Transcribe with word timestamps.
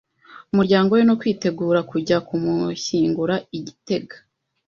umuryango 0.51 0.91
we 0.97 1.01
no 1.09 1.15
kwitegura 1.19 1.79
kujya 1.91 2.17
kumushyingura 2.27 3.35
i 3.57 3.59
Gitega. 3.65 4.15